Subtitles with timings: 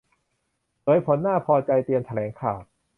[0.81, 2.59] เผยผลน่าพอใจ เตรียมแถลงข่าว